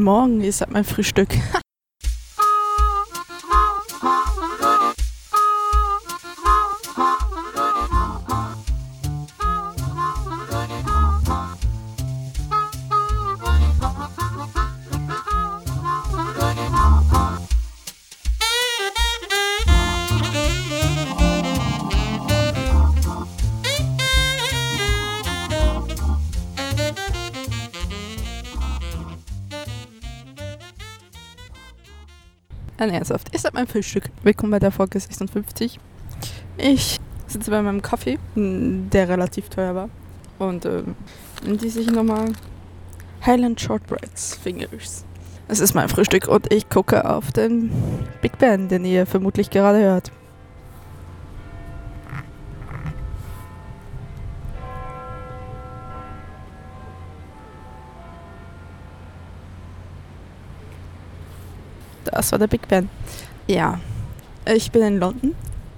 [0.00, 1.28] Morgen, ihr seid mein Frühstück.
[32.80, 33.28] Nein, ernsthaft.
[33.34, 34.04] Ihr seid mein Frühstück.
[34.22, 35.78] Willkommen bei der Folge 56.
[36.56, 39.90] Ich sitze bei meinem Kaffee, der relativ teuer war.
[40.38, 40.94] Und ähm,
[41.44, 42.32] die sich nochmal
[43.26, 45.04] Highland Shortbreads Fingers.
[45.46, 47.70] Es ist mein Frühstück und ich gucke auf den
[48.22, 50.10] Big Ben, den ihr vermutlich gerade hört.
[62.04, 62.88] Das war der Big Ben.
[63.46, 63.80] Ja,
[64.46, 65.34] ich bin in London.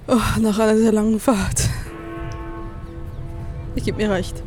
[0.08, 1.68] Oh, nach einer sehr langen Fahrt.
[3.74, 4.42] Ich gebe mir recht.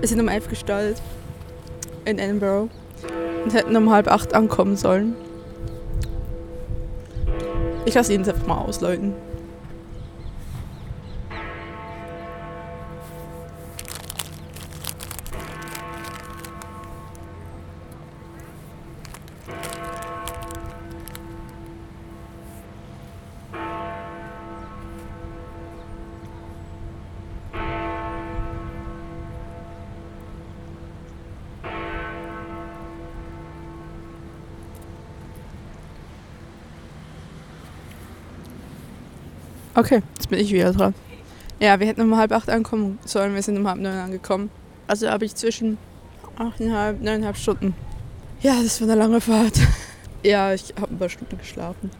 [0.00, 1.00] Wir sind um elf gestartet
[2.04, 2.68] in Edinburgh
[3.44, 5.14] und hätten um halb acht ankommen sollen.
[7.86, 9.12] Ich lasse ihn jetzt einfach mal ausläuten.
[39.76, 40.94] Okay, jetzt bin ich wieder dran.
[41.58, 44.50] Ja, wir hätten um halb acht ankommen sollen, wir sind um halb neun angekommen.
[44.86, 45.78] Also habe ich zwischen
[46.36, 47.74] achteinhalb, neuneinhalb Stunden.
[48.40, 49.58] Ja, das war eine lange Fahrt.
[50.22, 51.90] Ja, ich habe ein paar Stunden geschlafen.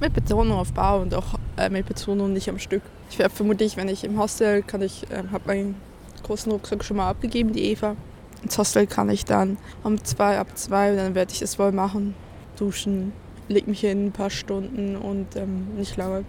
[0.00, 2.82] Mit Betonung auf Bar und auch äh, mit Betonung nicht am Stück.
[3.10, 5.76] Ich werde vermutlich, wenn ich im Hostel kann ich, äh, habe meinen
[6.24, 7.94] großen Rucksack schon mal abgegeben, die Eva.
[8.42, 12.16] Ins Hostel kann ich dann um zwei, ab zwei, dann werde ich das wohl machen.
[12.58, 13.12] Duschen,
[13.46, 16.24] leg mich hin, ein paar Stunden und ähm, nicht lange.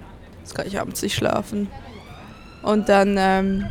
[0.48, 1.68] Jetzt kann ich abends nicht schlafen.
[2.64, 3.66] Und dann, ähm,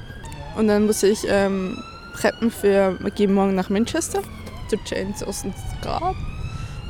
[0.58, 1.82] und dann muss ich ähm,
[2.12, 4.20] preppen für, wir gehen morgen nach Manchester
[4.68, 6.14] zu Jane Austens Grab.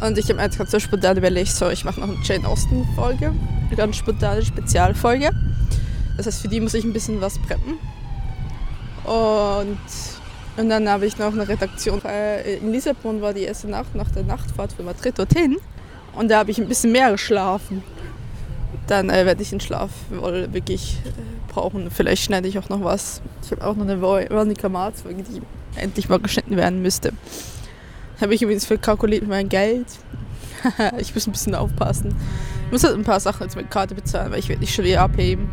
[0.03, 2.85] Und ich habe jetzt gerade so spontan überlegt, so, ich mache noch eine Jane Austen
[2.97, 3.33] Folge,
[3.69, 5.31] eine ganz spontane Spezialfolge.
[6.17, 7.79] Das heißt, für die muss ich ein bisschen was preppen.
[9.05, 9.79] Und,
[10.57, 12.05] und dann habe ich noch eine Redaktion.
[12.05, 15.59] Äh, in Lissabon war die erste Nacht nach der Nachtfahrt für Madrid dorthin.
[16.13, 17.85] Und da habe ich ein bisschen mehr geschlafen.
[18.87, 21.91] Dann äh, werde ich den Schlaf wohl wirklich äh, brauchen.
[21.91, 23.21] Vielleicht schneide ich auch noch was.
[23.45, 25.43] Ich habe auch noch eine Veronica Folge, die
[25.77, 27.13] endlich mal geschnitten werden müsste.
[28.21, 29.87] Habe ich übrigens verkalkuliert mit meinem Geld.
[30.99, 32.15] ich muss ein bisschen aufpassen.
[32.67, 34.85] Ich muss halt ein paar Sachen jetzt mit Karte bezahlen, weil ich werde nicht schon
[34.85, 35.49] wieder abheben.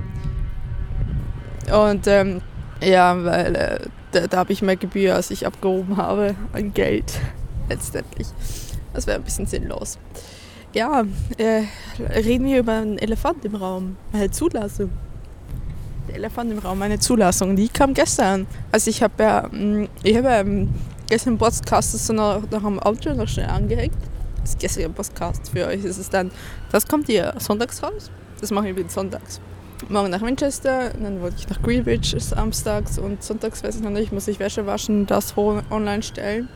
[1.72, 2.42] Und ähm,
[2.82, 3.80] ja, weil äh,
[4.12, 7.14] da, da habe ich mehr Gebühr, als ich abgehoben habe an Geld
[7.70, 8.28] letztendlich.
[8.94, 9.98] Das wäre ein bisschen sinnlos.
[10.74, 11.04] Ja,
[11.38, 11.66] äh,
[12.00, 14.90] reden wir über einen Elefant im Raum, eine Zulassung.
[16.08, 18.48] Der Elefant im Raum, eine Zulassung, die kam gestern.
[18.72, 19.50] Also ich habe ja,
[20.02, 20.44] ich habe ja
[21.08, 23.94] gestern Podcast so noch, noch am Auto noch schnell angehängt.
[24.42, 25.84] Das ist gestern ein Podcast für euch.
[25.86, 26.32] ist es dann,
[26.72, 28.10] das kommt hier sonntags raus.
[28.42, 29.40] Das mache ich übrigens sonntags.
[29.90, 34.12] Morgen nach Manchester, dann wollte ich nach Greenwich samstags und sonntags weiß ich noch nicht,
[34.12, 36.50] muss ich Wäsche waschen, das online stellen.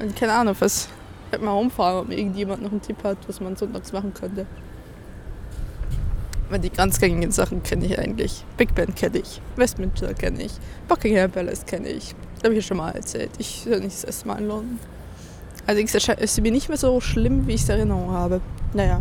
[0.00, 0.88] Und keine Ahnung, was
[1.32, 4.46] werde mal rumfahren, ob irgendjemand noch einen Tipp hat, was man sonntags machen könnte.
[6.50, 8.44] Weil die ganz gängigen Sachen kenne ich eigentlich.
[8.58, 10.52] Big Ben kenne ich, Westminster kenne ich,
[10.86, 12.14] Buckingham Palace kenne ich.
[12.34, 13.30] Das habe ich ja schon mal erzählt.
[13.38, 14.78] Ich bin nicht das erste Mal in London.
[15.66, 18.40] Allerdings ist es mir nicht mehr so schlimm, wie ich es Erinnerung habe.
[18.74, 19.00] Naja,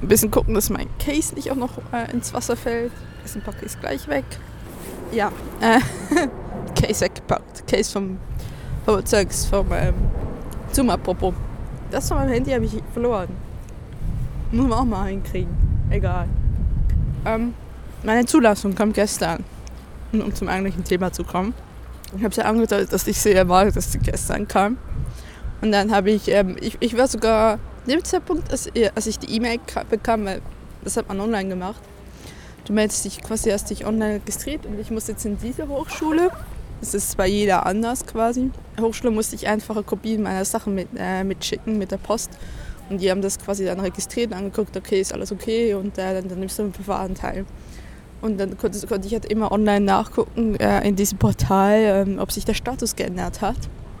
[0.00, 2.92] ein bisschen gucken, dass mein Case nicht auch noch äh, ins Wasser fällt.
[3.24, 4.24] Dessen packe ich gleich weg.
[5.12, 5.80] Ja, äh,
[6.80, 7.66] Case weggepackt.
[7.66, 8.18] Case vom,
[8.84, 9.94] vom vom ähm,
[10.72, 11.34] Zoom apropos.
[11.90, 13.28] Das von meinem Handy habe ich verloren.
[14.52, 15.54] Muss man auch mal hinkriegen.
[15.90, 16.28] Egal.
[17.24, 17.54] Ähm,
[18.02, 19.44] meine Zulassung kam gestern.
[20.12, 21.54] Um zum eigentlichen Thema zu kommen.
[22.16, 24.78] Ich habe sie ja angedeutet, dass ich sie erwartet, dass sie gestern kam.
[25.60, 29.34] Und dann habe ich, ähm, ich, ich war sogar dem Zeitpunkt, als, als ich die
[29.34, 29.58] E-Mail
[29.90, 30.40] bekam, weil
[30.84, 31.82] das hat man online gemacht.
[32.64, 36.30] Du meldest dich quasi, hast dich online registriert und ich muss jetzt in diese Hochschule.
[36.80, 38.50] Das ist bei jeder anders quasi.
[38.82, 42.30] Hochschule musste ich einfache Kopien meiner Sachen mit, äh, mitschicken mit der Post.
[42.90, 46.14] Und die haben das quasi dann registriert und angeguckt, okay, ist alles okay und äh,
[46.14, 47.44] dann, dann nimmst du ein Verfahren teil.
[48.20, 52.32] Und dann konnte, konnte ich halt immer online nachgucken äh, in diesem Portal, ähm, ob
[52.32, 53.56] sich der Status geändert hat.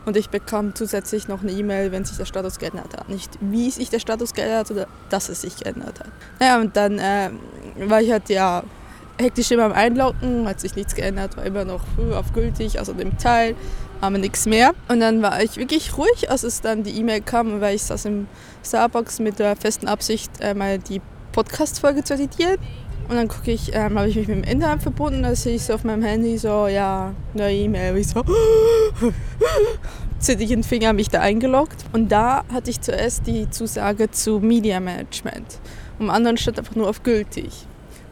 [0.06, 3.08] Und ich bekam zusätzlich noch eine E-Mail, wenn sich der Status geändert hat.
[3.10, 6.10] Nicht wie sich der Status geändert hat, oder dass es sich geändert hat.
[6.40, 7.30] Naja, und dann äh,
[7.86, 8.62] war ich halt ja
[9.18, 11.82] hektisch immer am Einloggen, hat sich nichts geändert, war immer noch
[12.14, 13.54] auf gültig, also dem Teil,
[14.00, 14.72] aber nichts mehr.
[14.88, 18.06] Und dann war ich wirklich ruhig, als es dann die E-Mail kam, weil ich saß
[18.06, 18.26] im
[18.64, 21.00] Starbucks mit der festen Absicht, äh, mal die
[21.32, 22.58] Podcast-Folge zu editieren.
[23.08, 25.62] Und dann gucke ich, ähm, habe ich mich mit dem Internet verbunden, da sehe ich
[25.62, 27.96] so auf meinem Handy so, ja, neue E-Mail.
[27.96, 28.22] Ich so,
[30.26, 31.86] den Finger, mich da eingeloggt.
[31.92, 35.58] Und da hatte ich zuerst die Zusage zu Media Management.
[35.98, 37.66] Am anderen stand einfach nur auf gültig.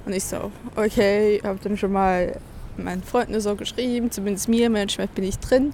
[0.07, 2.41] Und ich so, okay, habe dann schon mal
[2.79, 5.73] meinen Freunden so geschrieben, zumindest Media Management bin ich drin.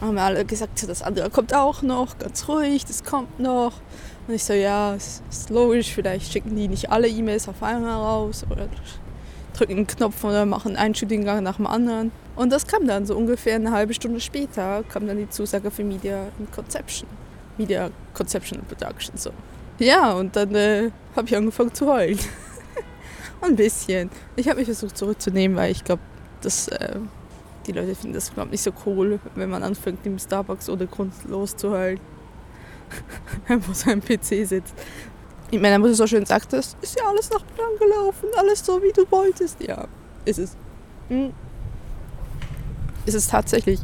[0.00, 3.74] Haben wir alle gesagt, das andere kommt auch noch, ganz ruhig, das kommt noch.
[4.26, 7.94] Und ich so, ja, es ist logisch, vielleicht schicken die nicht alle E-Mails auf einmal
[7.94, 8.68] raus oder
[9.52, 12.10] drücken einen Knopf oder machen einen Studiengang nach dem anderen.
[12.36, 15.84] Und das kam dann so ungefähr eine halbe Stunde später, kam dann die Zusage für
[15.84, 17.08] Media Conception.
[17.58, 19.30] Media Conception and Production, so.
[19.78, 22.18] Ja, und dann äh, habe ich angefangen zu heulen.
[23.40, 24.10] Ein bisschen.
[24.36, 26.02] Ich habe mich versucht zurückzunehmen, weil ich glaube,
[26.42, 26.96] dass äh,
[27.66, 31.12] die Leute finden das glaub, nicht so cool, wenn man anfängt, im Starbucks ohne Grund
[31.28, 32.00] loszuheulen.
[33.48, 34.74] wo sein PC sitzt.
[35.50, 38.82] Ich meine, was du so schön sagtest, ist ja alles nach Plan gelaufen, alles so,
[38.82, 39.62] wie du wolltest.
[39.62, 39.86] Ja,
[40.24, 40.56] ist es.
[41.08, 41.32] Hm.
[43.04, 43.80] Ist es tatsächlich.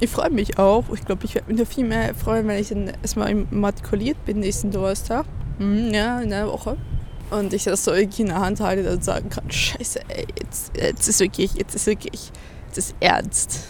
[0.00, 0.84] Ich freue mich auch.
[0.92, 4.40] Ich glaube, ich werde mich noch viel mehr freuen, wenn ich dann erstmal immatrikuliert bin
[4.40, 5.26] nächsten Donnerstag.
[5.58, 6.76] Hm, ja, in einer Woche.
[7.32, 10.76] Und ich das so irgendwie in der Hand halte und sagen kann, scheiße, ey, jetzt,
[10.76, 12.30] jetzt ist wirklich, jetzt ist wirklich,
[12.66, 13.60] jetzt ist ernst.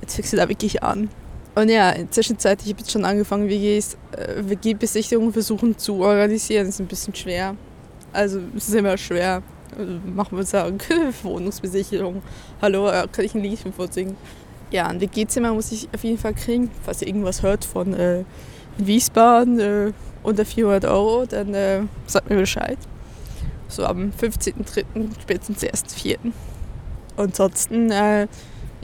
[0.00, 1.10] Jetzt fängst du da wirklich an.
[1.54, 5.96] Und ja, in der Zwischenzeit, ich habe jetzt schon angefangen, WGs, äh, WG-Besichtigungen versuchen zu
[5.96, 6.64] organisieren.
[6.64, 7.54] Das ist ein bisschen schwer.
[8.14, 9.42] Also es ist immer schwer.
[9.76, 10.78] Also, machen wir sagen,
[11.22, 12.22] Wohnungsbesichtigung.
[12.62, 14.16] Hallo, äh, kann ich ein Lied von vorsingen?
[14.70, 16.70] Ja, ein WG-Zimmer muss ich auf jeden Fall kriegen.
[16.82, 18.24] Falls ihr irgendwas hört von äh,
[18.78, 19.92] Wiesbaden äh,
[20.22, 22.78] unter 400 Euro, dann äh, sagt mir Bescheid.
[23.72, 24.84] So am 15.03.,
[25.20, 26.18] spätestens 1.04.
[27.16, 28.26] Ansonsten äh,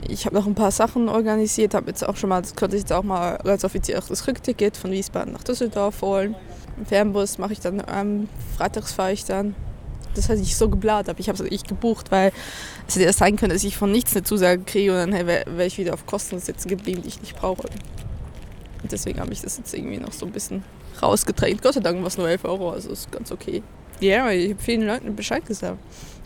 [0.07, 2.83] ich habe noch ein paar Sachen organisiert, habe jetzt auch schon mal, das konnte ich
[2.83, 6.35] jetzt auch mal ganz offiziell auch das Rückticket von Wiesbaden nach Düsseldorf holen.
[6.77, 9.55] Im Fernbus mache ich dann, ähm, freitags fahre ich dann.
[10.15, 12.31] Das hatte ich so geplant, aber ich habe es nicht gebucht, weil
[12.87, 15.27] es hätte erst sein können, dass ich von nichts eine Zusage kriege und dann hey,
[15.27, 17.67] wäre wär ich wieder auf Kosten sitzen geblieben, die ich nicht brauche.
[18.81, 20.63] Und deswegen habe ich das jetzt irgendwie noch so ein bisschen
[21.01, 21.61] rausgedrängt.
[21.61, 23.61] Gott sei Dank war es nur 11 Euro, also ist ganz okay.
[23.99, 25.77] Ja, ich habe vielen Leuten Bescheid gesagt.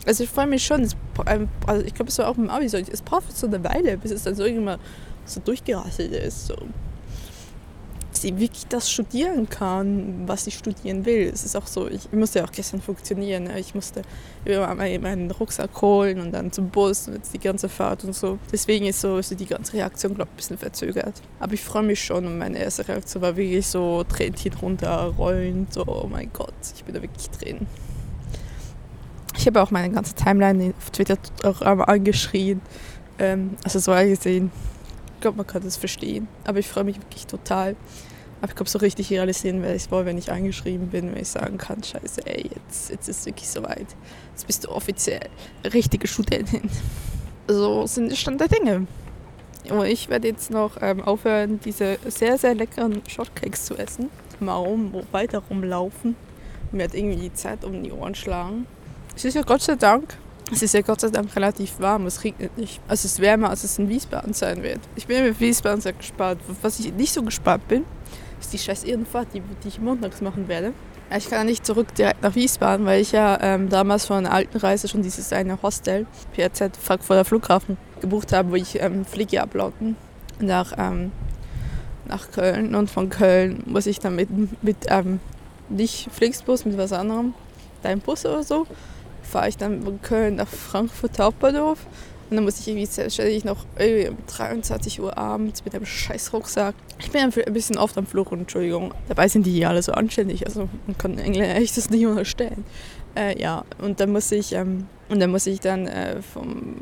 [0.06, 0.88] Also ich freue mich schon.
[1.26, 2.76] Ähm, also ich glaube, es war auch im Abi so.
[2.76, 4.78] Es braucht so eine Weile, bis es dann so irgendwann
[5.24, 6.46] so durchgerasselt ist.
[6.46, 6.56] So.
[8.16, 11.30] Sie wirklich das studieren kann, was sie studieren will.
[11.32, 13.50] Es ist auch so, ich musste ja auch gestern funktionieren.
[13.56, 14.02] Ich musste
[14.44, 18.38] immer meinen Rucksack holen und dann zum Bus und jetzt die ganze Fahrt und so.
[18.52, 21.20] Deswegen ist so, so die ganze Reaktion, glaube ich, ein bisschen verzögert.
[21.40, 25.66] Aber ich freue mich schon und meine erste Reaktion war wirklich so Tränchen runterrollen.
[25.70, 27.66] So, oh mein Gott, ich bin da wirklich drin.
[29.36, 32.60] Ich habe auch meine ganze Timeline auf Twitter angeschrien.
[33.18, 34.50] Ähm, also so gesehen.
[35.24, 36.28] Ich glaube, man kann das verstehen.
[36.44, 37.76] Aber ich freue mich wirklich total.
[38.42, 41.22] Aber ich glaube, so richtig realisieren werde ich es wohl, wenn ich eingeschrieben bin, wenn
[41.22, 43.86] ich sagen kann, scheiße, ey, jetzt, jetzt ist es wirklich soweit.
[44.32, 45.30] Jetzt bist du offiziell
[45.72, 46.68] richtige Studentin.
[47.48, 48.86] So sind die Stand der Dinge.
[49.70, 54.10] Und ich werde jetzt noch ähm, aufhören, diese sehr, sehr leckeren Shortcakes zu essen.
[54.40, 56.16] Mal rum, weiter rumlaufen.
[56.70, 58.66] Mir hat irgendwie die Zeit um die Ohren schlagen.
[59.16, 60.18] Es ist ja Gott sei Dank,
[60.52, 62.80] es ist ja Gott sei Dank relativ warm, es regnet nicht.
[62.88, 64.80] Es ist wärmer, als es in Wiesbaden sein wird.
[64.94, 66.40] Ich bin mit Wiesbaden sehr gespannt.
[66.62, 67.84] Was ich nicht so gespannt bin,
[68.40, 70.74] ist die scheiß Irrenfahrt, die, die ich montags machen werde.
[71.16, 74.32] Ich kann ja nicht zurück direkt nach Wiesbaden, weil ich ja ähm, damals von einer
[74.32, 79.40] alten Reise schon dieses eine Hostel, PRZ Frankfurter Flughafen, gebucht habe, wo ich ähm, fliege
[79.42, 79.96] ablauten
[80.40, 81.12] nach, ähm,
[82.06, 82.74] nach Köln.
[82.74, 84.28] Und von Köln muss ich dann mit,
[84.62, 85.20] mit ähm,
[85.68, 87.34] nicht Flixbus, mit was anderem,
[87.82, 88.66] dein Bus oder so,
[89.24, 91.78] fahre ich dann von Köln nach Frankfurt Hauptbahnhof.
[92.30, 96.32] Und dann muss ich irgendwie selbstständig noch irgendwie um 23 Uhr abends mit einem scheiß
[96.32, 96.74] Rucksack.
[96.98, 98.94] Ich bin ein bisschen oft am Fluchen, Entschuldigung.
[99.08, 102.64] Dabei sind die hier alle so anständig, also man kann Engländer echt das nicht unterstellen.
[103.14, 106.76] Äh, ja, und dann muss ich, ähm, und dann muss ich dann äh, vom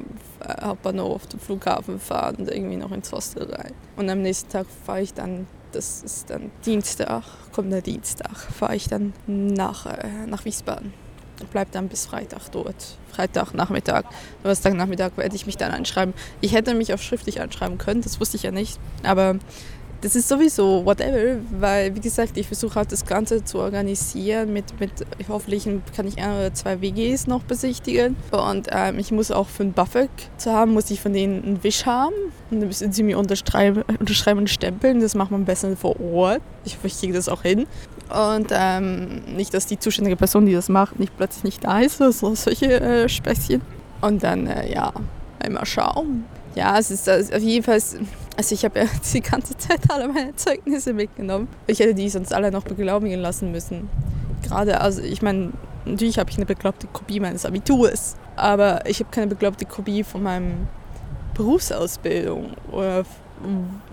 [0.63, 3.73] Hauptbahnhof zum Flughafen fahren und irgendwie noch ins Hostel rein.
[3.97, 8.77] Und am nächsten Tag fahre ich dann, das ist dann Dienstag, kommt der Dienstag, fahre
[8.77, 11.02] ich dann nach, äh, nach Wiesbaden
[11.47, 12.97] bleibe dann bis Freitag dort.
[13.13, 14.05] Freitagnachmittag.
[14.43, 16.15] Donnerstagnachmittag werde ich mich dann anschreiben.
[16.41, 18.79] Ich hätte mich auch schriftlich anschreiben können, das wusste ich ja nicht.
[19.03, 19.37] Aber
[20.03, 24.79] das ist sowieso whatever, weil wie gesagt, ich versuche halt das Ganze zu organisieren mit,
[24.81, 24.91] mit
[25.29, 29.63] hoffentlich kann ich ein oder zwei WGs noch besichtigen und ähm, ich muss auch für
[29.63, 32.15] ein BAföG zu haben, muss ich von denen einen Wisch haben
[32.51, 36.43] und dann müssen sie mir unterschreiben, unterschreiben und stempeln, das macht man besser vor Ort.
[36.65, 37.67] Ich ich kriege das auch hin.
[38.13, 41.97] Und ähm, nicht, dass die zuständige Person, die das macht, nicht plötzlich nicht da ist,
[41.99, 43.63] so solche äh, Späßchen.
[44.03, 44.93] Und dann, äh, ja,
[45.45, 46.25] immer schauen.
[46.55, 47.81] Ja, es ist also auf jeden Fall,
[48.37, 51.49] also ich habe ja die ganze Zeit alle meine Zeugnisse mitgenommen.
[51.67, 53.89] Ich hätte die sonst alle noch beglaubigen lassen müssen.
[54.43, 55.53] Gerade, also ich meine,
[55.87, 60.23] natürlich habe ich eine beglaubte Kopie meines Abiturs, aber ich habe keine beglaubte Kopie von
[60.23, 60.69] meinem
[61.35, 63.05] Berufsausbildung oder,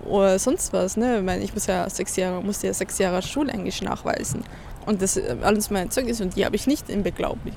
[0.04, 0.96] oder sonst was.
[0.96, 1.18] Ne?
[1.18, 4.44] Ich, meine, ich muss ja sechs Jahre, musste ja sechs Jahre Schulenglisch nachweisen.
[4.86, 7.56] Und das alles meine Zeugnisse und die habe ich nicht beglaubigt.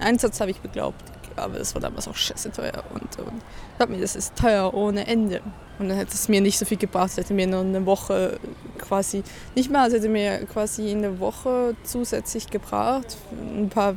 [0.00, 1.02] Einen Satz habe ich beglaubt
[1.36, 2.82] aber das war damals auch scheiße teuer.
[2.92, 3.42] Und, und
[3.74, 5.40] ich habe mir, das ist teuer ohne Ende.
[5.78, 8.38] Und dann hätte es mir nicht so viel gebracht, es hätte mir nur eine Woche
[8.78, 9.24] quasi,
[9.56, 13.96] nicht mal, es hätte mir quasi eine Woche zusätzlich gebracht, ein paar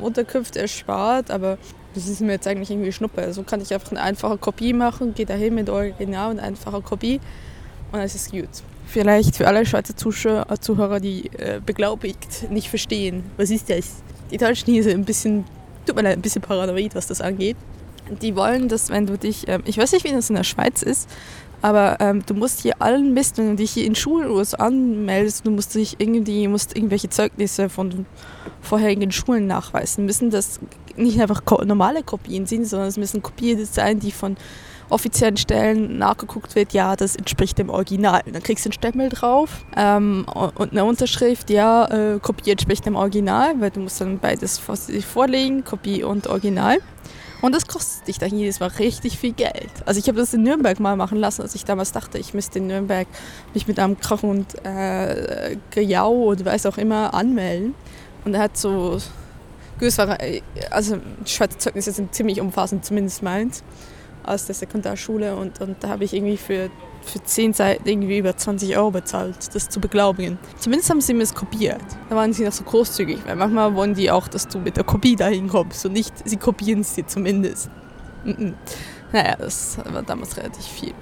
[0.00, 1.56] Unterkünfte erspart, aber
[1.94, 3.32] das ist mir jetzt eigentlich irgendwie Schnuppe.
[3.32, 7.20] So kann ich einfach eine einfache Kopie machen, gehe dahin mit Original und einfache Kopie
[7.90, 8.48] und dann ist es gut.
[8.86, 14.02] Vielleicht für alle Schweizer Zuhörer, die äh, beglaubigt nicht verstehen, was ist das?
[14.30, 15.44] Die Deutschen hier sind ein bisschen
[15.88, 17.56] tut mir leid, ein bisschen paranoid, was das angeht.
[18.22, 20.82] Die wollen, dass wenn du dich, ähm, ich weiß nicht, wie das in der Schweiz
[20.82, 21.08] ist,
[21.62, 25.50] aber ähm, du musst hier allen Mist, wenn du dich hier in so anmeldest, du
[25.50, 28.06] musst dich irgendwie, musst irgendwelche Zeugnisse von
[28.60, 30.04] vorherigen Schulen nachweisen.
[30.06, 30.60] Müssen das
[30.96, 34.36] nicht einfach normale Kopien sind, sondern es müssen Kopien sein, die von
[34.90, 38.22] offiziellen Stellen nachgeguckt wird, ja, das entspricht dem Original.
[38.24, 42.96] Dann kriegst du einen Stempel drauf ähm, und eine Unterschrift, ja, äh, Kopie entspricht dem
[42.96, 46.78] Original, weil du musst dann beides vorlegen, Kopie und Original.
[47.40, 49.70] Und das kostet dich dann jedes Mal richtig viel Geld.
[49.86, 52.58] Also ich habe das in Nürnberg mal machen lassen, als ich damals dachte, ich müsste
[52.58, 53.06] in Nürnberg
[53.54, 57.74] mich mit einem Krach und äh, Gejau oder weiß auch immer anmelden.
[58.24, 58.98] Und er hat so,
[60.70, 63.62] also Schweizer Zeugnisse sind ziemlich umfassend, zumindest meins
[64.24, 66.70] aus der Sekundarschule und, und da habe ich irgendwie für,
[67.08, 70.38] für 10 Seiten irgendwie über 20 Euro bezahlt, das zu beglaubigen.
[70.58, 71.80] Zumindest haben sie mir es kopiert.
[72.08, 74.84] Da waren sie noch so großzügig, weil manchmal wollen die auch, dass du mit der
[74.84, 77.70] Kopie dahin kommst und nicht, sie kopieren es dir zumindest.
[78.24, 78.52] Mm
[79.12, 80.94] Naja, das war damals relativ viel.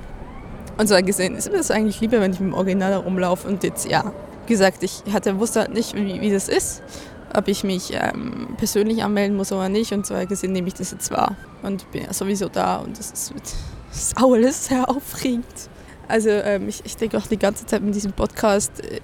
[0.78, 3.64] Und so gesehen ist mir das eigentlich lieber, wenn ich mit dem Original herumlaufe und
[3.64, 4.12] jetzt, ja,
[4.46, 6.82] wie gesagt, ich hatte, wusste halt nicht, wie, wie das ist
[7.34, 9.92] ob ich mich ähm, persönlich anmelden muss oder nicht.
[9.92, 13.10] Und so gesehen nehme ich das jetzt wahr und bin ja sowieso da und das
[13.10, 13.34] ist,
[13.90, 15.44] das ist alles sehr aufregend.
[16.08, 19.00] Also ähm, ich, ich denke auch die ganze Zeit mit diesem Podcast, äh,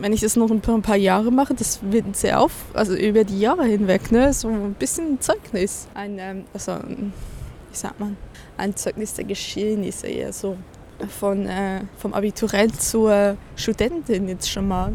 [0.00, 2.94] wenn ich das noch ein paar, ein paar, Jahre mache, das wird sehr auf, also
[2.94, 5.88] über die Jahre hinweg, ne, so ein bisschen Zeugnis.
[5.94, 8.16] Ein, ähm, also, wie sagt man,
[8.56, 10.56] ein Zeugnis der Geschehnisse eher so.
[11.20, 14.92] Von, äh, vom Abiturient zur Studentin jetzt schon mal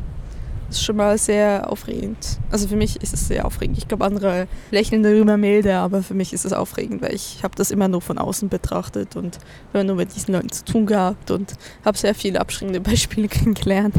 [0.74, 2.40] ist schon mal sehr aufregend.
[2.52, 3.78] Also für mich ist es sehr aufregend.
[3.78, 7.56] Ich glaube, andere lächeln darüber milde, aber für mich ist es aufregend, weil ich habe
[7.56, 9.38] das immer nur von außen betrachtet und
[9.74, 11.54] habe nur mit diesen Leuten zu tun gehabt und
[11.86, 13.96] habe sehr viele abschreckende Beispiele kennengelernt.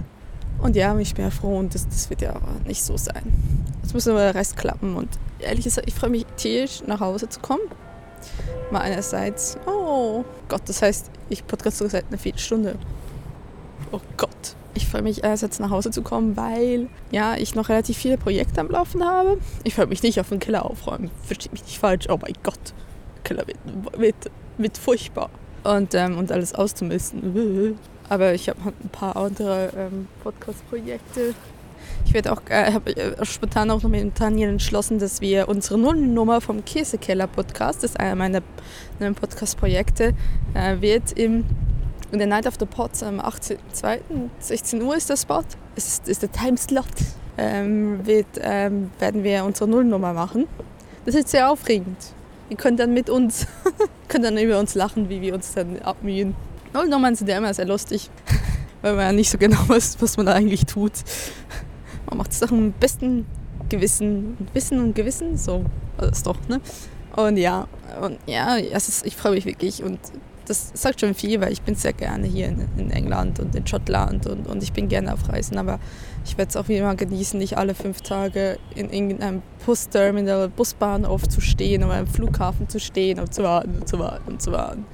[0.60, 3.32] Und ja, ich bin ja froh und das, das wird ja aber nicht so sein.
[3.82, 7.28] Jetzt muss aber der Rest klappen und ehrlich gesagt, ich freue mich tierisch nach Hause
[7.28, 7.62] zu kommen.
[8.70, 12.76] Mal einerseits, oh Gott, das heißt, ich podcaste seit einer Viertelstunde.
[13.92, 14.33] Oh Gott.
[14.76, 18.18] Ich freue mich erst jetzt nach Hause zu kommen, weil ja, ich noch relativ viele
[18.18, 19.38] Projekte am Laufen habe.
[19.62, 21.10] Ich freue mich nicht auf den Keller aufräumen.
[21.22, 22.06] Verstehe mich nicht falsch.
[22.08, 22.74] Oh mein Gott.
[23.22, 23.58] Keller wird,
[23.96, 24.16] wird,
[24.58, 25.30] wird furchtbar.
[25.62, 27.78] Und, ähm, und alles auszumisten.
[28.08, 31.34] Aber ich habe ein paar andere ähm, Podcast-Projekte.
[32.04, 35.78] Ich werde auch, äh, habe äh, spontan auch noch mit Daniel entschlossen, dass wir unsere
[35.78, 38.42] Nullnummer vom Käsekeller-Podcast, das ist einer meiner,
[38.98, 40.14] meiner Podcast-Projekte,
[40.54, 41.44] äh, wird im
[42.14, 43.98] und der Night of the Pots am 18.02.
[44.38, 45.42] 16 Uhr ist der Spot.
[45.74, 46.86] Es ist, ist der Timeslot.
[47.36, 50.46] Ähm, wird, ähm, werden wir unsere Nullnummer machen.
[51.04, 51.98] Das ist sehr aufregend.
[52.50, 53.48] Ihr könnt dann mit uns,
[54.08, 56.36] könnt dann über uns lachen, wie wir uns dann abmühen.
[56.72, 58.08] Nullnummern sind ja immer sehr lustig,
[58.82, 60.92] weil man ja nicht so genau weiß, was man da eigentlich tut.
[62.06, 63.26] Man macht es doch im besten
[63.68, 65.64] Gewissen und Wissen und Gewissen, so
[65.98, 66.60] das doch, ne?
[67.16, 67.66] Und ja,
[68.00, 69.98] und ja, ist, ich freue mich wirklich und
[70.46, 73.66] das sagt schon viel, weil ich bin sehr gerne hier in, in England und in
[73.66, 75.78] Schottland und, und ich bin gerne auf Reisen, aber
[76.24, 81.40] ich werde es auch mal genießen, nicht alle fünf Tage in irgendeinem Busterminal, Busbahnhof zu
[81.40, 84.86] stehen oder am Flughafen zu stehen und zu warten und zu warten und zu warten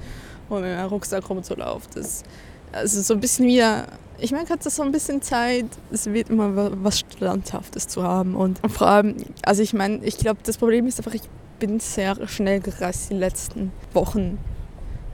[0.49, 1.89] und mit meinem Rucksack rumzulaufen.
[1.95, 2.23] Das,
[2.71, 3.87] also so ein bisschen wieder,
[4.19, 8.35] ich merke, hat das so ein bisschen Zeit, es wird immer was Standhaftes zu haben
[8.35, 11.23] und vor allem, also ich meine, ich glaube, das Problem ist einfach, ich
[11.59, 14.39] bin sehr schnell gereist die letzten Wochen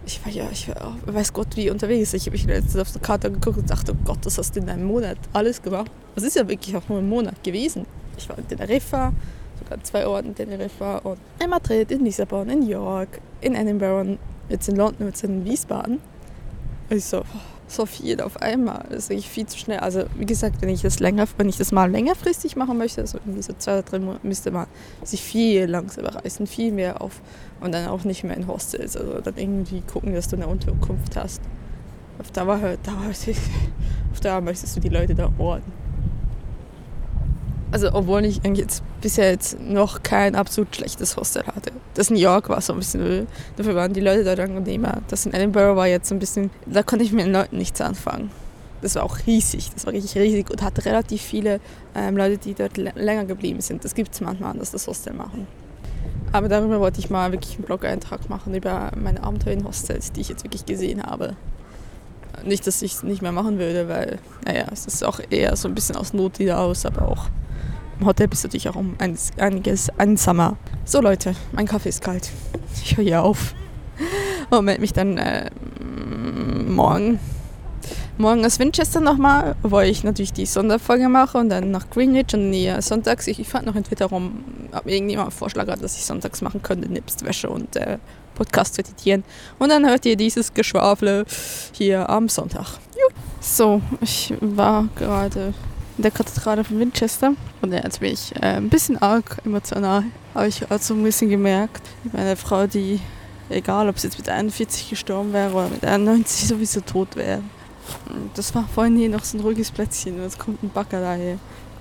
[0.07, 2.13] ich war ja, ich war, weiß Gott wie unterwegs.
[2.13, 4.61] Ich habe mich letztens auf der Karte geguckt und dachte, oh Gott, das hast du
[4.61, 5.91] in einem Monat alles gemacht.
[6.15, 7.85] Das ist ja wirklich auch nur ein Monat gewesen.
[8.17, 9.13] Ich war in Teneriffa,
[9.59, 14.17] sogar zwei Orten in Teneriffa und in Madrid, in Lissabon, in York, in Edinburgh,
[14.49, 15.99] jetzt in London, jetzt in Wiesbaden.
[16.89, 17.23] Und ich so,
[17.67, 18.85] so viel auf einmal.
[18.89, 19.79] Das ist eigentlich viel zu schnell.
[19.79, 23.17] Also wie gesagt, wenn ich das länger, wenn ich das mal längerfristig machen möchte, also
[23.17, 24.67] irgendwie so zwei oder drei Monate, müsste man
[25.03, 27.21] sich viel langsamer reisen, viel mehr auf
[27.59, 28.95] und dann auch nicht mehr in Hostels.
[28.95, 31.41] Also dann irgendwie gucken, dass du eine Unterkunft hast.
[32.19, 33.11] Auf Dauer, Dauer,
[34.11, 35.86] auf Dauer möchtest du die Leute da orten.
[37.71, 41.71] Also obwohl ich jetzt bisher jetzt noch kein absolut schlechtes Hostel hatte.
[41.95, 43.27] Das New York war so ein bisschen öl.
[43.57, 45.01] Dafür waren die Leute dort angenehmer.
[45.09, 48.31] Das in Edinburgh war jetzt ein bisschen, da konnte ich mit den Leuten nichts anfangen.
[48.81, 51.59] Das war auch riesig, das war richtig riesig und hatte relativ viele
[51.95, 53.83] ähm, Leute, die dort länger geblieben sind.
[53.83, 55.47] Das gibt es manchmal, dass das Hostel machen.
[56.31, 60.21] Aber darüber wollte ich mal wirklich einen Blog-Eintrag machen über meine Abenteuer in Hostels, die
[60.21, 61.35] ich jetzt wirklich gesehen habe.
[62.43, 65.67] Nicht, dass ich es nicht mehr machen würde, weil, naja, es ist auch eher so
[65.67, 67.29] ein bisschen aus Not wieder aus, aber auch
[67.99, 68.95] im Hotel bist du natürlich auch um
[69.37, 70.57] einiges einsamer.
[70.85, 72.31] So Leute, mein Kaffee ist kalt.
[72.83, 73.53] Ich höre hier auf
[74.49, 75.49] und melde mich dann äh,
[76.67, 77.19] morgen.
[78.19, 82.51] Morgen aus Winchester nochmal, wo ich natürlich die Sonderfolge mache und dann nach Greenwich und
[82.51, 83.27] die sonntags.
[83.27, 86.41] Ich, ich fand noch in Twitter rum, ob irgendjemand einen Vorschlag hat, dass ich sonntags
[86.41, 87.99] machen könnte, nebst Wäsche und äh,
[88.33, 89.23] Podcast zu editieren.
[89.59, 91.25] Und dann hört ihr dieses Geschwafle
[91.73, 92.79] hier am Sonntag.
[93.39, 95.53] So, ich war gerade
[95.97, 97.33] in der Kathedrale von Winchester.
[97.61, 101.29] Und jetzt bin ich äh, ein bisschen arg emotional, habe ich gerade so ein bisschen
[101.29, 101.81] gemerkt.
[102.13, 102.99] Meine Frau, die,
[103.49, 107.41] egal ob sie jetzt mit 41 gestorben wäre oder mit 91 sowieso tot wäre.
[108.35, 111.37] Das war vorhin hier noch so ein ruhiges Plätzchen und jetzt kommt ein Bagger daher.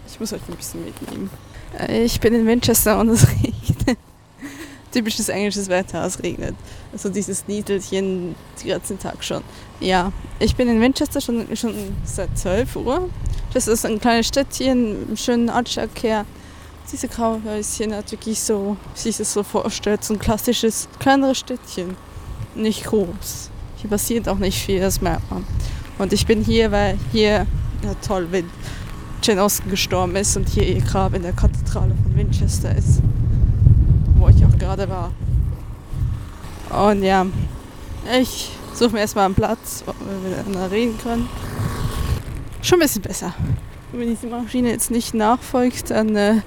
[0.09, 1.31] Ich muss euch ein bisschen mitnehmen.
[1.79, 3.99] Äh, ich bin in Winchester und es regnet.
[4.93, 6.55] Typisches englisches Wetter, es regnet.
[6.93, 9.43] Also dieses Niedelchen den ganzen Tag schon.
[9.81, 13.11] Ja, ich bin in Winchester schon, schon seit 12 Uhr
[13.57, 16.27] das ist ein kleines Städtchen, im schönen Altstadtkehr.
[16.93, 21.97] Diese Grauhäuschen hat wirklich so, wie sich das so vorstellt, so ein klassisches, kleineres Städtchen.
[22.55, 23.51] Nicht groß.
[23.77, 25.47] Hier passiert auch nicht viel, das merkt man.
[25.99, 27.47] Und ich bin hier, weil hier,
[27.83, 28.51] ja toll, wenn
[29.23, 33.01] Jane Austen gestorben ist und hier ihr Grab in der Kathedrale von Winchester ist.
[34.17, 35.13] Wo ich auch gerade war.
[36.91, 37.25] Und ja,
[38.21, 41.27] ich suche mir erstmal einen Platz, wo wir miteinander reden können
[42.67, 43.35] schon ein bisschen besser.
[43.93, 46.41] Und wenn diese Maschine jetzt nicht nachfolgt, dann äh,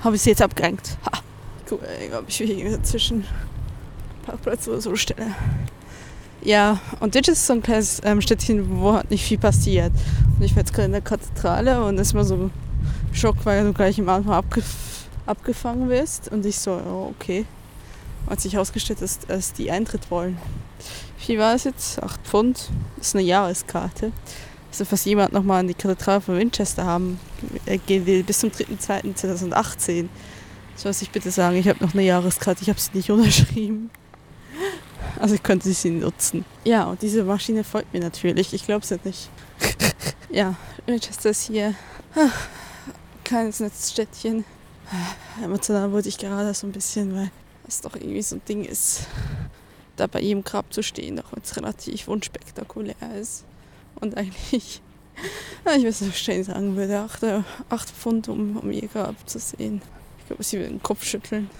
[0.00, 0.96] habe ich sie jetzt abgerenkt.
[1.06, 1.20] Ha.
[1.68, 1.80] Guck,
[2.16, 3.24] ob ich mich zwischen
[4.24, 5.34] Parkplatz oder so stelle.
[6.42, 9.92] Ja, und das ist so ein kleines ähm, Städtchen, wo halt nicht viel passiert.
[10.36, 12.50] Und ich war jetzt gerade in der Kathedrale und ist mal so
[13.12, 14.64] Schock, weil du gleich am Anfang abgef
[15.26, 16.30] abgefangen wirst.
[16.30, 17.46] Und ich so, oh, okay.
[18.30, 20.38] Hat sich herausgestellt, dass, dass die Eintritt wollen.
[21.26, 22.00] Wie war es jetzt?
[22.00, 22.70] 8 Pfund.
[22.96, 24.12] Das ist eine Jahreskarte.
[24.76, 27.18] Also falls jemand nochmal an die Kathedrale von Winchester haben
[27.86, 30.06] gehen will, bis zum 3.2.2018,
[30.74, 33.88] soll sich bitte sagen, ich habe noch eine Jahreskarte, ich habe sie nicht unterschrieben.
[35.18, 36.44] Also ich könnte sie nutzen.
[36.64, 38.52] Ja, und diese Maschine folgt mir natürlich.
[38.52, 39.30] Ich glaube es ja nicht.
[40.30, 41.74] ja, Winchester ist hier.
[43.24, 44.44] Kleines Netzstädtchen.
[45.42, 47.30] Emotional wurde ich gerade so ein bisschen, weil
[47.66, 49.06] es doch irgendwie so ein Ding ist,
[49.96, 53.46] da bei jedem Grab zu stehen, auch wenn es relativ unspektakulär ist.
[54.00, 54.82] Und eigentlich,
[55.64, 57.24] ich weiß nicht, was ich sagen würde, 8,
[57.68, 58.72] 8 Pfund, um, um
[59.26, 59.82] zu sehen.
[60.18, 61.50] Ich glaube, sie will den Kopf schütteln.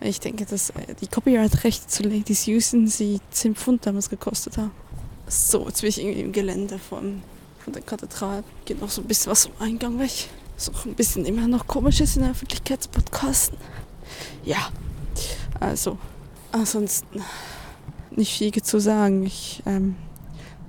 [0.00, 4.70] Ich denke, dass äh, die Copyright-Rechte zu Ladies Houston sie 10 Pfund damals gekostet haben.
[5.26, 7.22] So, jetzt bin ich irgendwie im Gelände von,
[7.64, 8.44] von der Kathedrale.
[8.64, 10.28] Geht noch so ein bisschen was vom Eingang weg.
[10.56, 13.58] Ist auch ein bisschen immer noch komisch ist in der Öffentlichkeit zu podcasten.
[14.44, 14.70] Ja,
[15.58, 15.98] also,
[16.52, 17.22] ansonsten
[18.10, 19.24] nicht viel zu sagen.
[19.26, 19.96] Ich ähm,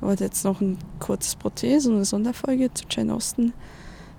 [0.02, 3.54] wollte jetzt noch ein kurzes Prothese und eine Sonderfolge zu Jane Austen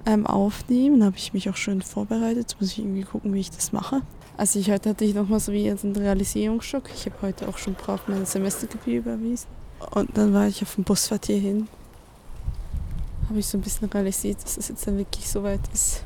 [0.07, 1.01] ähm, aufnehmen.
[1.01, 2.39] Da habe ich mich auch schön vorbereitet.
[2.39, 4.03] Jetzt muss ich irgendwie gucken, wie ich das mache.
[4.37, 6.85] Also ich heute hatte ich nochmal so wie jetzt einen Realisierungsschock.
[6.95, 9.49] Ich habe heute auch schon brav meine Semestergebühr überwiesen.
[9.95, 11.69] Und dann war ich auf dem Busfahrt hierhin.
[13.29, 16.05] Habe ich so ein bisschen realisiert, dass es jetzt dann wirklich so weit ist.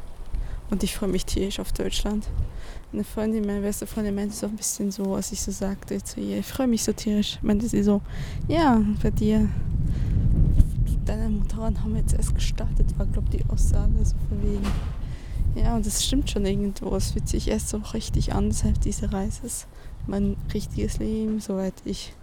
[0.73, 2.27] Und ich freue mich tierisch auf Deutschland.
[2.95, 6.19] Eine Freundin, meine beste Freundin, meinte so ein bisschen so, als ich so sagte zu
[6.19, 8.01] ihr, ich freue mich so tierisch, meinte sie so,
[8.49, 9.51] ja, bei dir,
[11.05, 14.67] deine Motoren haben jetzt erst gestartet, war glaube die Aussage so von wegen.
[15.63, 16.97] Ja, und das stimmt schon irgendwo.
[16.97, 19.67] Es fühlt sich erst so richtig an, seit diese Reise ist
[20.07, 22.15] mein richtiges Leben, soweit ich,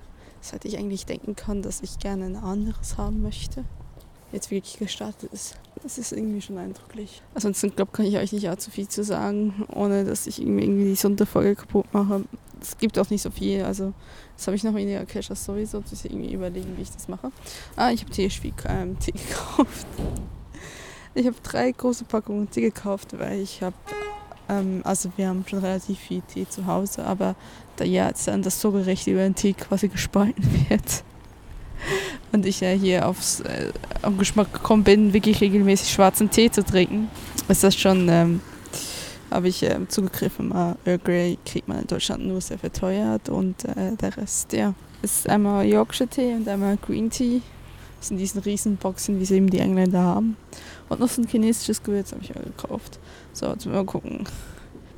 [0.41, 3.63] seit ich eigentlich denken kann, dass ich gerne ein anderes haben möchte
[4.31, 5.55] jetzt wirklich gestartet ist.
[5.81, 7.21] Das ist irgendwie schon eindrücklich.
[7.33, 10.95] Ansonsten glaube kann ich euch nicht allzu viel zu sagen, ohne dass ich irgendwie die
[10.95, 12.25] Sonderfolge kaputt mache.
[12.61, 13.63] es gibt auch nicht so viel.
[13.63, 13.93] Also
[14.31, 15.81] jetzt habe ich noch weniger Cash als sowieso.
[15.89, 17.31] Das irgendwie überlegen, wie ich das mache.
[17.75, 18.29] Ah, ich habe Tee,
[18.67, 19.87] ähm, Tee gekauft.
[21.15, 23.75] Ich habe drei große Packungen Tee gekauft, weil ich habe,
[24.49, 27.35] ähm, also wir haben schon relativ viel Tee zu Hause, aber
[27.77, 31.03] da ja jetzt dann das Sorgerecht über den Tee quasi gespalten wird
[32.31, 36.63] und ich ja hier aufs äh, auf Geschmack gekommen bin, wirklich regelmäßig schwarzen Tee zu
[36.63, 37.09] trinken,
[37.47, 38.41] ist das schon, ähm,
[39.31, 40.49] habe ich äh, zugegriffen.
[40.49, 44.73] Mal Earl Grey kriegt man in Deutschland nur sehr verteuert und äh, der Rest, ja,
[45.01, 47.41] ist einmal Yorkshire Tee und einmal Green Tea.
[47.99, 50.37] Das sind diesen riesen Boxen, wie sie eben die Engländer haben.
[50.87, 52.97] Und noch so ein chinesisches Gewürz habe ich mir gekauft.
[53.33, 54.23] So, jetzt mal gucken.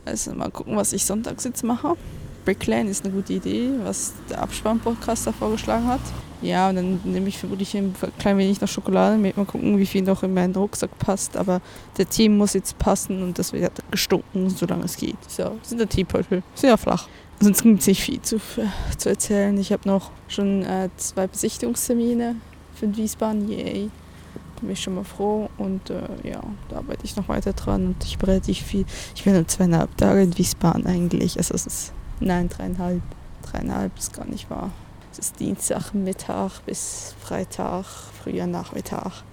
[0.06, 1.96] Also mal gucken, was ich sonntags jetzt mache.
[2.45, 6.01] Brick Lane ist eine gute Idee, was der Abspann-Podcast da vorgeschlagen hat.
[6.41, 9.38] Ja, und dann nehme ich vermutlich ein klein wenig noch Schokolade mit.
[9.38, 11.38] Mal gucken, wie viel noch in meinen Rucksack passt.
[11.38, 11.62] Aber
[11.97, 15.17] der Tee muss jetzt passen und das wird gestunken, solange es geht.
[15.27, 16.41] So, sind der Teebeutel.
[16.63, 17.08] Ja flach.
[17.39, 18.39] Sonst gibt es nicht viel zu,
[18.97, 19.58] zu erzählen.
[19.58, 22.36] Ich habe noch schon äh, zwei Besichtigungstermine
[22.75, 23.49] für Wiesbaden.
[23.49, 23.89] Yay.
[24.62, 25.49] Bin ich schon mal froh.
[25.58, 27.88] Und äh, ja, da arbeite ich noch weiter dran.
[27.88, 28.86] Und ich bin relativ viel.
[29.15, 31.38] Ich bin nur zweieinhalb Tage in Wiesbaden eigentlich.
[31.38, 33.02] Also es ist, nein, dreieinhalb.
[33.44, 34.72] Dreieinhalb ist gar nicht wahr.
[35.12, 37.86] Es ist Dienstag Mittag bis Freitag,
[38.24, 39.24] früher Nachmittag.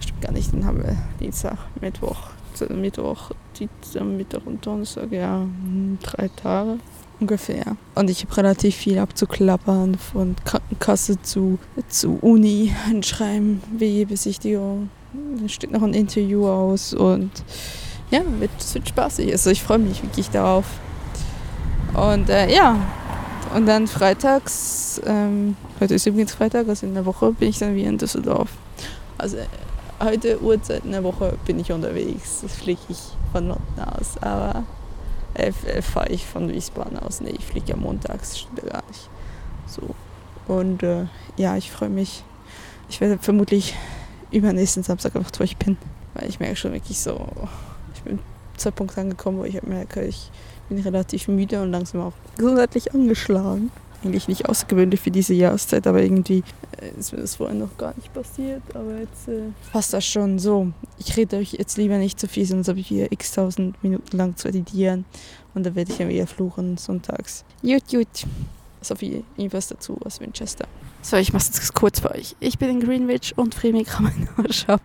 [0.00, 2.30] Stimmt gar nicht, dann haben wir Dienstag, Mittwoch,
[2.68, 6.78] Mittwoch, Dienstag, Mittwoch und Donnerstag, ja, hm, drei Tage
[7.18, 7.76] ungefähr.
[7.94, 11.58] Und ich habe relativ viel abzuklappern, von Krankenkasse zu,
[11.88, 14.90] zu Uni, ein Schreiben, WE-Besichtigung.
[15.38, 17.30] Dann steht noch ein Interview aus und
[18.10, 19.32] ja, wird, wird spaßig.
[19.32, 20.66] Also ich freue mich wirklich darauf.
[21.96, 22.78] Und äh, ja,
[23.54, 27.74] und dann freitags, ähm, heute ist übrigens Freitag, also in der Woche bin ich dann
[27.74, 28.50] wieder in Düsseldorf.
[29.16, 29.38] Also
[29.98, 32.40] heute Uhrzeit in der Woche bin ich unterwegs.
[32.42, 32.98] Das fliege ich
[33.32, 34.18] von Norden aus.
[34.20, 34.64] Aber
[35.32, 37.22] äh, äh, fahre ich von Wiesbaden aus.
[37.22, 39.08] Nee, ich fliege ja montags, stimmt gar nicht.
[39.66, 39.94] So.
[40.52, 41.06] Und äh,
[41.38, 42.24] ja, ich freue mich.
[42.90, 43.74] Ich werde vermutlich
[44.30, 45.78] übernächsten Samstag einfach durch bin.
[46.12, 47.26] Weil ich merke schon wirklich so,
[47.94, 48.18] ich bin
[48.58, 50.30] zu Punkt angekommen, wo ich merke, ich
[50.68, 53.70] bin relativ müde und langsam auch gesundheitlich angeschlagen.
[54.04, 56.44] Eigentlich nicht außergewöhnlich für diese Jahreszeit, aber irgendwie
[56.80, 58.62] äh, ist mir das vorher noch gar nicht passiert.
[58.74, 60.72] Aber jetzt äh, passt das schon so.
[60.98, 64.16] Ich rede euch jetzt lieber nicht zu viel, sonst habe ich wieder x tausend Minuten
[64.16, 65.04] lang zu editieren.
[65.54, 67.44] Und dann werde ich ja wieder fluchen sonntags.
[67.62, 68.26] Jut, jut.
[68.82, 70.66] Sophie, irgendwas dazu aus Winchester.
[71.06, 72.34] So, ich mache es kurz für euch.
[72.40, 73.86] Ich bin in Greenwich und Fremi
[74.66, 74.82] ab.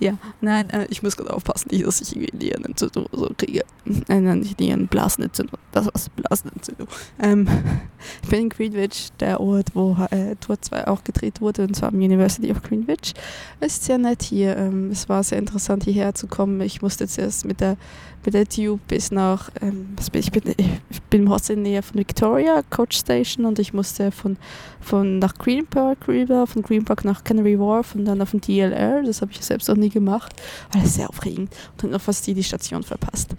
[0.00, 3.60] Ja, nein, äh, ich muss gerade aufpassen, nicht, dass ich irgendwie Nierenentzündung so kriege.
[4.08, 5.60] Äh, nein, nicht Nierenblasenentzündung.
[5.70, 6.88] Das war Blasenentzündung.
[7.20, 7.46] Ähm,
[8.24, 11.90] ich bin in Greenwich, der Ort, wo äh, Tour 2 auch gedreht wurde, und zwar
[11.90, 13.14] am University of Greenwich.
[13.60, 14.56] Es ist sehr nett hier.
[14.56, 16.60] Ähm, es war sehr interessant, hierher zu kommen.
[16.62, 17.76] Ich musste jetzt erst mit der
[18.24, 21.82] mit der Tube bis nach, ähm, ich, bin, ich bin im Hostel in der Nähe
[21.82, 24.36] von Victoria, Coach Station, und ich musste von,
[24.80, 28.40] von nach Green Park rüber, von Green Park nach Canary Wharf und dann auf den
[28.40, 29.02] DLR.
[29.02, 30.32] Das habe ich selbst noch nie gemacht,
[30.72, 33.36] weil es sehr aufregend und dann noch fast die, die Station verpasst.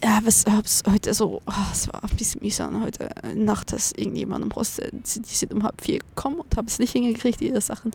[0.00, 4.44] Ja, was es heute so, oh, es war ein bisschen mühsam heute Nacht, dass irgendjemand
[4.44, 7.90] im Hostel, die sind um halb vier gekommen und haben es nicht hingekriegt, ihre Sachen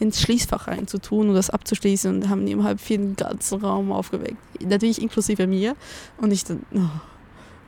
[0.00, 3.92] ins Schließfach reinzutun und das abzuschließen und haben die um halb vier den ganzen Raum
[3.92, 4.38] aufgeweckt.
[4.60, 5.76] Natürlich inklusive mir
[6.20, 6.80] und ich dann oh,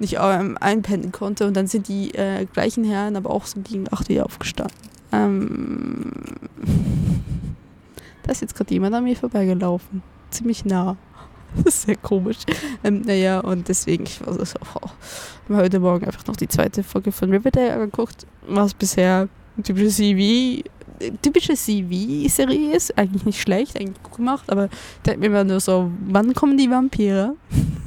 [0.00, 1.46] nicht ähm, einpennen konnte.
[1.46, 4.95] Und dann sind die äh, gleichen Herren aber auch so gegen acht wieder aufgestanden.
[5.12, 6.12] Ähm,
[8.22, 10.02] da ist jetzt gerade jemand an mir vorbeigelaufen.
[10.30, 10.96] Ziemlich nah.
[11.56, 12.38] Das ist sehr komisch.
[12.84, 14.90] Ähm, naja, und deswegen, ich war so, oh,
[15.54, 19.28] heute Morgen einfach noch die zweite Folge von Riverdale angeguckt, was bisher
[19.62, 20.62] typische CV
[21.22, 22.96] typische CV-Serie ist.
[22.96, 24.68] Eigentlich nicht schlecht, eigentlich gut gemacht, aber
[25.02, 27.34] da denkt mir immer nur so, wann kommen die Vampire?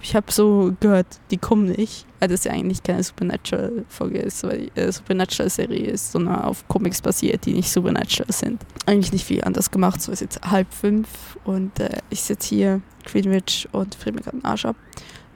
[0.00, 4.70] Ich habe so gehört, die kommen nicht, weil das ja eigentlich keine Supernatural-Folge ist, weil
[4.74, 8.64] die äh, Supernatural-Serie ist, sondern auf Comics basiert, die nicht Supernatural sind.
[8.86, 12.80] Eigentlich nicht viel anders gemacht, so ist jetzt halb fünf und äh, ich sitze hier,
[13.04, 14.76] Greenwich und friere mir gerade den Arsch ab.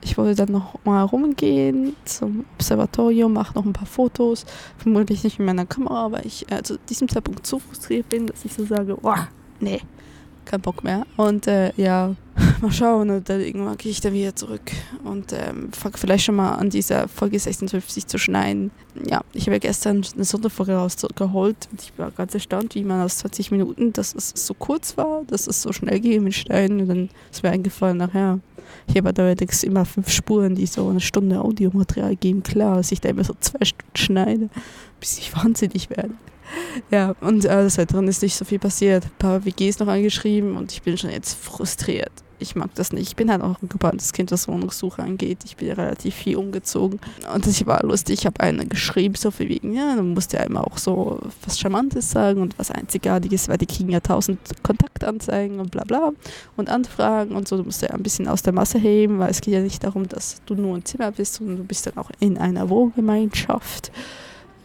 [0.03, 4.45] Ich wollte dann noch mal rumgehen zum Observatorium, mache noch ein paar Fotos.
[4.77, 8.43] Vermutlich nicht mit meiner Kamera, weil ich äh, zu diesem Zeitpunkt so frustriert bin, dass
[8.43, 9.29] ich so sage, boah,
[9.61, 9.79] nee,
[10.45, 11.05] kein Bock mehr.
[11.17, 12.15] Und äh, ja,
[12.61, 13.09] mal schauen.
[13.09, 14.71] Und dann irgendwann gehe ich dann wieder zurück
[15.03, 18.71] und ähm, fange vielleicht schon mal an dieser Folge 56 zu schneiden.
[19.07, 23.01] Ja, ich habe ja gestern eine Sonderfolge rausgeholt und ich war ganz erstaunt, wie man
[23.01, 26.81] aus 20 Minuten, dass es so kurz war, dass es so schnell ging mit Schneiden.
[26.81, 28.39] Und dann ist mir eingefallen, nachher,
[28.87, 32.43] ich habe allerdings immer fünf Spuren, die so eine Stunde Audiomaterial geben.
[32.43, 34.49] Klar, dass ich da immer so zwei Stunden schneide,
[34.99, 36.11] bis ich wahnsinnig werde.
[36.91, 39.05] Ja, und äh, des Weiteren ist nicht so viel passiert.
[39.05, 42.11] Ein paar WGs noch angeschrieben und ich bin schon jetzt frustriert
[42.43, 43.07] ich mag das nicht.
[43.07, 45.39] Ich bin halt auch ein gebanntes Kind, was Wohnungssuche angeht.
[45.45, 46.99] Ich bin ja relativ viel umgezogen.
[47.33, 48.19] Und das war lustig.
[48.19, 51.59] Ich habe eine geschrieben, so viel wegen, ja, du musst ja immer auch so was
[51.59, 56.11] Charmantes sagen und was Einzigartiges, weil die kriegen ja tausend Kontaktanzeigen und bla bla
[56.55, 57.57] und Anfragen und so.
[57.57, 60.07] Du musst ja ein bisschen aus der Masse heben, weil es geht ja nicht darum,
[60.07, 63.91] dass du nur ein Zimmer bist, sondern du bist dann auch in einer Wohngemeinschaft.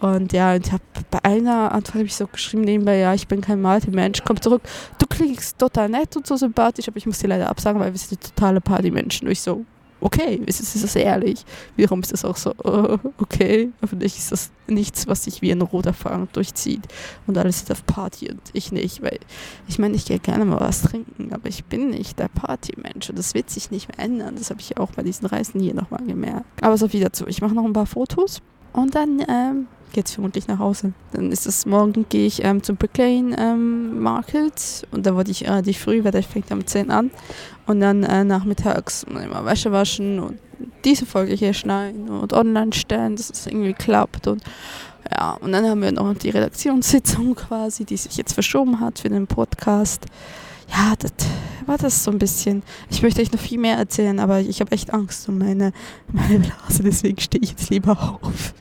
[0.01, 3.41] Und ja, ich habe bei einer Antwort habe ich so geschrieben nebenbei, ja, ich bin
[3.41, 4.63] kein Party-Mensch, komm zurück.
[4.99, 7.99] Du klingst total nett und so sympathisch, aber ich muss dir leider absagen, weil wir
[7.99, 9.27] sind totale Party-Menschen.
[9.27, 9.65] Und ich so,
[10.01, 11.45] okay, ist, ist das ehrlich?
[11.77, 15.63] Wiederum ist das auch so, uh, okay, nicht ist das nichts, was sich wie ein
[15.63, 16.83] roter Faden durchzieht
[17.27, 19.19] und alles ist auf Party und ich nicht, weil
[19.67, 23.19] ich meine, ich gehe gerne mal was trinken, aber ich bin nicht der Party-Mensch und
[23.19, 24.37] das wird sich nicht mehr ändern.
[24.37, 26.47] Das habe ich auch bei diesen Reisen hier nochmal gemerkt.
[26.63, 27.27] Aber so viel dazu.
[27.27, 30.93] Ich mache noch ein paar Fotos und dann ähm, geht es vermutlich nach Hause.
[31.13, 35.31] Dann ist es morgen, gehe ich ähm, zum Brick Lane ähm, Market und da wollte
[35.31, 37.11] ich relativ früh, weil der fängt um 10 an.
[37.67, 40.39] Und dann äh, nachmittags immer Wäsche waschen und
[40.85, 44.27] diese Folge hier schneiden und online stellen, dass es irgendwie klappt.
[44.27, 44.43] Und
[45.11, 49.09] ja, und dann haben wir noch die Redaktionssitzung quasi, die sich jetzt verschoben hat für
[49.09, 50.07] den Podcast.
[50.71, 51.13] Ja, das
[51.67, 52.63] war das so ein bisschen.
[52.91, 55.73] Ich möchte euch noch viel mehr erzählen, aber ich habe echt Angst um meine,
[56.13, 58.55] meine Blase, deswegen stehe ich jetzt lieber auf.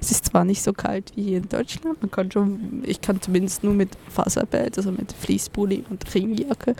[0.00, 3.20] Es ist zwar nicht so kalt wie hier in Deutschland, man kann schon, ich kann
[3.20, 6.74] zumindest nur mit Faserbelt, also mit Fließpulli und Regenjacke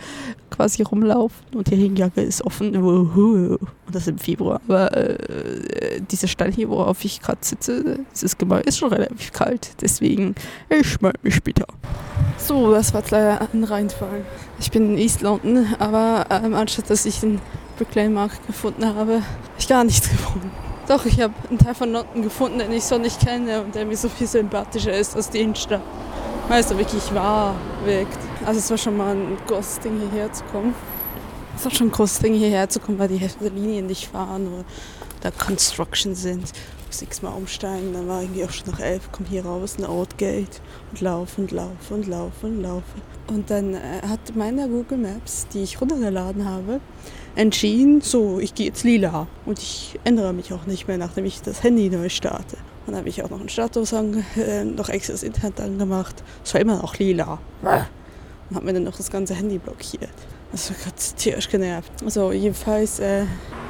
[0.49, 3.59] quasi rumlaufen und die Regenjacke ist offen und
[3.91, 4.61] das im Februar.
[4.67, 9.71] Aber äh, dieser Stein hier, worauf ich gerade sitze, dieses Gemäuer ist schon relativ kalt,
[9.81, 10.35] deswegen
[10.69, 11.65] ich melde mich später.
[12.37, 14.25] So, das war leider ein Reinfall.
[14.59, 17.39] Ich bin in East London, aber ähm, anstatt dass ich den
[17.77, 19.23] Bricklane Markt gefunden habe, habe
[19.57, 20.51] ich gar nichts gefunden.
[20.91, 23.85] Doch, ich habe einen Teil von London gefunden, den ich so nicht kenne und der
[23.85, 25.79] mir so viel sympathischer ist als die Innenstadt.
[26.49, 28.17] Weil es so wirklich wahr wirkt.
[28.45, 30.75] Also es war schon mal ein großes Ding hierher zu kommen.
[31.55, 34.09] Es war schon ein großes Ding hierher zu kommen, weil die Hälfte der Linien nicht
[34.09, 34.65] fahren oder
[35.21, 36.51] da Construction sind.
[36.87, 39.85] Muss nichts mal umsteigen, dann war irgendwie auch schon nach elf, komm hier raus, ein
[39.85, 40.59] Outgate
[40.91, 43.01] und laufen und laufen und laufen und laufen.
[43.27, 46.81] Und dann äh, hat meine Google Maps, die ich runtergeladen habe,
[47.35, 49.27] entschieden, so, ich gehe jetzt lila.
[49.45, 52.57] Und ich ändere mich auch nicht mehr, nachdem ich das Handy neu starte.
[52.85, 56.23] Und dann habe ich auch noch einen Status ange äh, noch extra das Internet angemacht.
[56.43, 57.39] Es war immer noch lila.
[58.49, 60.09] Und habe mir dann noch das ganze Handy blockiert.
[60.51, 61.91] Das war gerade tierisch genervt.
[62.03, 63.23] Also jedenfalls, äh,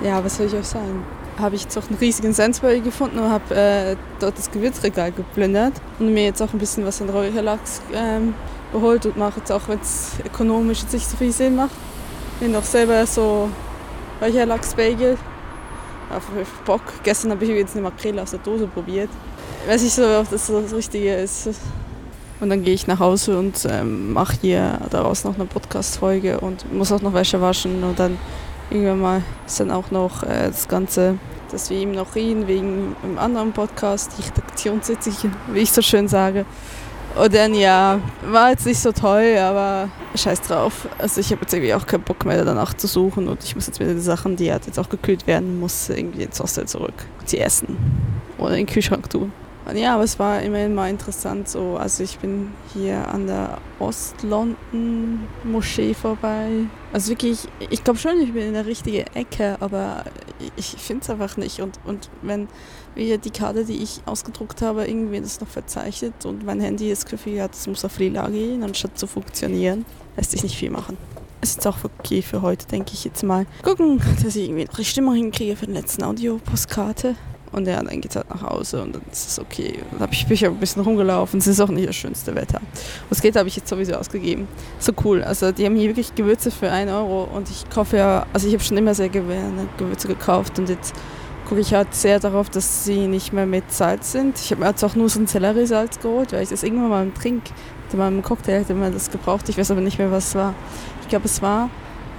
[0.04, 1.04] ja, was soll ich euch sagen?
[1.38, 5.74] Habe ich jetzt auch einen riesigen Sainsbury gefunden und habe äh, dort das Gewürzregal geplündert
[6.00, 8.34] und mir jetzt auch ein bisschen was an Räucherlachs ähm,
[8.72, 11.76] geholt und mache jetzt auch, wenn es ökonomisch jetzt nicht so viel Sinn macht,
[12.46, 13.50] ich noch selber so
[14.22, 15.18] Räucherlachsbagel.
[16.16, 16.24] Auf
[16.66, 16.82] Bock.
[17.04, 19.10] Gestern habe ich jetzt eine Makrele aus der Dose probiert.
[19.64, 21.50] Ich weiß nicht so, ob das das Richtige ist.
[22.40, 26.74] Und dann gehe ich nach Hause und ähm, mache hier daraus noch eine Podcast-Folge und
[26.74, 27.84] muss auch noch Wäsche waschen.
[27.84, 28.18] Und dann
[28.70, 31.18] irgendwann mal ist dann auch noch äh, das Ganze,
[31.52, 36.08] dass wir ihm noch reden wegen einem anderen Podcast, die Redaktionssitzung, wie ich so schön
[36.08, 36.46] sage.
[37.16, 40.88] Und dann ja, war jetzt nicht so toll, aber scheiß drauf.
[40.98, 43.68] Also ich habe jetzt irgendwie auch keinen Bock mehr danach zu suchen und ich muss
[43.68, 46.94] jetzt wieder die Sachen, die halt jetzt auch gekühlt werden, muss irgendwie ins Hostel zurück
[47.20, 47.78] und sie essen
[48.38, 49.34] oder in den Kühlschrank tun.
[49.66, 51.78] Und ja, aber es war immerhin mal interessant so.
[51.78, 56.66] Also ich bin hier an der Ost-London-Moschee vorbei.
[56.92, 60.04] Also wirklich, ich glaube schon, ich bin in der richtigen Ecke, aber
[60.56, 61.62] ich finde es einfach nicht.
[61.62, 62.48] Und, und wenn
[62.96, 67.06] wie die Karte, die ich ausgedruckt habe, irgendwie das noch verzeichnet und mein Handy das
[67.06, 69.86] Gefühl hat, es muss auf lila gehen, anstatt zu funktionieren,
[70.18, 70.98] lässt sich nicht viel machen.
[71.42, 73.48] Es ist auch okay für heute, denke ich jetzt mal.
[73.64, 77.16] Gucken, dass ich irgendwie noch die Stimmung hinkriege für den letzten Audio-Postkarte.
[77.52, 79.80] Und ja, dann es halt nach Hause und dann ist es okay.
[79.92, 81.40] Dann habe ich mich ein bisschen rumgelaufen.
[81.40, 82.62] Es ist auch nicht das schönste Wetter.
[83.10, 84.48] Das Geld habe ich jetzt sowieso ausgegeben.
[84.80, 85.24] So cool.
[85.24, 88.54] Also die haben hier wirklich Gewürze für 1 Euro und ich kaufe ja, also ich
[88.54, 90.94] habe schon immer sehr gerne Gewürze gekauft und jetzt
[91.48, 94.40] gucke ich halt sehr darauf, dass sie nicht mehr mit Salz sind.
[94.40, 97.04] Ich habe mir jetzt auch nur so ein Selleriesalz geholt, weil ich das irgendwann mal
[97.04, 97.44] im Trink,
[97.92, 99.50] in meinem Cocktail hätte man das gebraucht.
[99.50, 100.54] Ich weiß aber nicht mehr, was es war.
[101.02, 101.70] Ich glaube, es war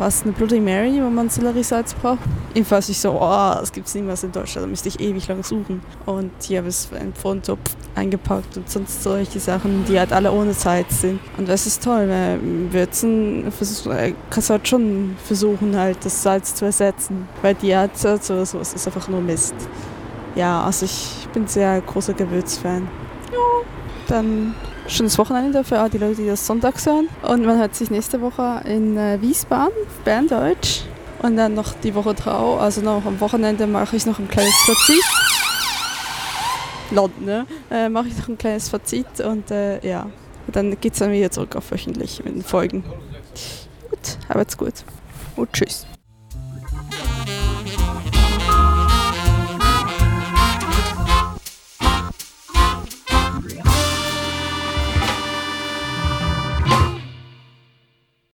[0.03, 2.19] war es eine Bloody Mary, wo man Selleriesalz braucht.
[2.55, 5.45] Jedenfalls ich so, oh, das gibt es niemals in Deutschland, da müsste ich ewig lang
[5.45, 5.81] suchen.
[6.07, 7.49] Und hier habe ich es in Pfund
[7.95, 11.21] eingepackt und sonst solche Sachen, die halt alle ohne Salz sind.
[11.39, 12.41] Und das ist toll, weil
[12.73, 13.45] Würzen
[14.29, 17.29] kannst du halt schon versuchen, halt das Salz zu ersetzen.
[17.41, 19.55] Weil die Art Salz oder sowas ist einfach nur Mist.
[20.35, 22.89] Ja, also ich bin sehr großer Gewürzfan.
[23.31, 23.39] Ja,
[24.09, 24.57] dann
[24.93, 27.09] schönes Wochenende für all die Leute, die das sonntags hören.
[27.23, 29.75] Und man hört sich nächste Woche in äh, Wiesbaden,
[30.05, 30.83] Berndeutsch.
[31.23, 34.55] Und dann noch die Woche drauf, also noch am Wochenende mache ich noch ein kleines
[34.67, 35.05] Fazit.
[36.91, 37.47] Land, ne?
[37.71, 40.07] äh, mache ich noch ein kleines Fazit und äh, ja,
[40.49, 42.83] dann geht es dann wieder zurück auf wöchentlich mit den Folgen.
[43.89, 44.75] Gut, habt's gut
[45.37, 45.87] und tschüss.